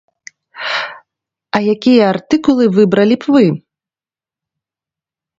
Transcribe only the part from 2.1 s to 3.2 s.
артыкулы выбралі